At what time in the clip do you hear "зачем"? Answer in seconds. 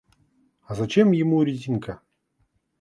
0.79-1.11